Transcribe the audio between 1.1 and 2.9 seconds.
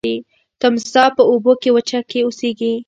په اوبو او وچه کې اوسیږي